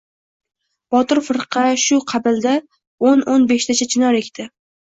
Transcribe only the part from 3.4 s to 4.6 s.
beshtacha chinor ekdi.